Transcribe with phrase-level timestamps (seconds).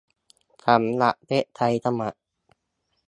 [0.65, 2.19] สำหรับเว็บไซต์สมัคร